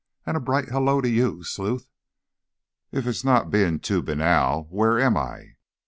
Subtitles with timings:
[0.25, 1.87] "And a bright hello to you, Sleuth.
[2.91, 5.57] If it's not being too banal, where am I?"